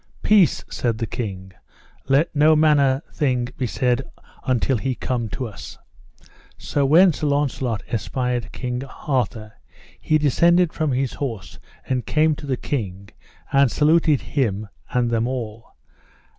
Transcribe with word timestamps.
Peace, 0.23 0.65
said 0.67 0.97
the 0.97 1.05
king, 1.05 1.53
let 2.09 2.35
no 2.35 2.55
manner 2.55 3.03
thing 3.13 3.49
be 3.55 3.67
said 3.67 4.01
until 4.47 4.77
he 4.79 4.89
be 4.89 4.95
come 4.95 5.29
to 5.29 5.45
us. 5.47 5.77
So 6.57 6.87
when 6.87 7.13
Sir 7.13 7.27
Launcelot 7.27 7.83
espied 7.87 8.51
King 8.51 8.83
Arthur, 8.83 9.53
he 9.99 10.17
descended 10.17 10.73
from 10.73 10.91
his 10.93 11.13
horse 11.13 11.59
and 11.85 12.03
came 12.03 12.33
to 12.37 12.47
the 12.47 12.57
king, 12.57 13.09
and 13.53 13.69
saluted 13.71 14.21
him 14.21 14.69
and 14.89 15.11
them 15.11 15.27
all. 15.27 15.75